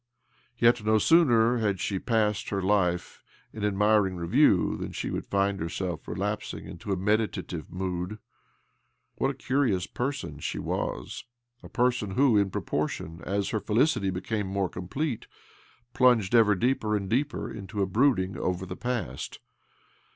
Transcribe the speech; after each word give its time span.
Yet, 0.57 0.83
no 0.83 0.97
sooner 0.97 1.59
had 1.59 1.79
she 1.79 1.99
passed 1.99 2.49
her 2.49 2.59
life 2.59 3.21
in 3.53 3.63
admiring 3.63 4.15
review 4.15 4.75
than 4.75 4.93
she 4.93 5.11
would 5.11 5.27
find 5.27 5.59
herself 5.59 6.07
relapsing 6.07 6.65
into 6.65 6.91
a 6.91 6.95
meditative 6.97 7.69
mood. 7.71 8.17
What 9.19 9.29
a 9.29 9.35
curious 9.35 9.85
person 9.85 10.39
she 10.39 10.57
was!— 10.57 11.25
a 11.61 11.69
person 11.69 12.15
who, 12.15 12.35
in 12.35 12.49
proportion 12.49 13.21
as 13.27 13.49
her 13.49 13.59
felicity 13.59 14.09
becamtei 14.09 14.41
248 14.41 14.45
OBLOMOV 14.49 14.53
more 14.53 14.69
complete, 14.69 15.27
plunged 15.93 16.33
ever 16.33 16.55
deeper 16.55 16.97
and 16.97 17.07
deeper 17.07 17.53
into 17.53 17.83
a 17.83 17.85
brooding 17.85 18.35
over 18.37 18.65
the 18.65 18.75
past 18.75 19.37